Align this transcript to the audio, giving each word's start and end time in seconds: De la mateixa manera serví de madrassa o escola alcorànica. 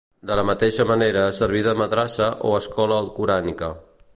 De 0.27 0.35
la 0.37 0.43
mateixa 0.49 0.85
manera 0.91 1.25
serví 1.41 1.61
de 1.67 1.75
madrassa 1.81 2.31
o 2.53 2.57
escola 2.61 2.99
alcorànica. 3.05 3.71